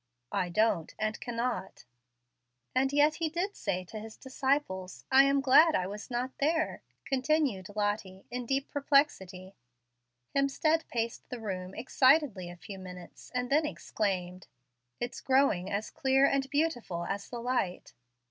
[0.31, 1.85] "I don't, and cannot."
[2.73, 6.81] "And yet He did say to His disciples, 'I am glad I was not there,'"
[7.05, 9.53] continued Lottie, in deep perplexity.
[10.35, 14.47] Hemstead paced the room excitedly a few minutes, and then exclaimed,
[14.99, 17.93] "It's growing as clear and beautiful as the light."